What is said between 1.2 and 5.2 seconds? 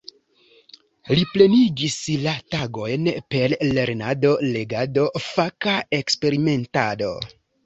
plenigis la tagojn per lernado, legado,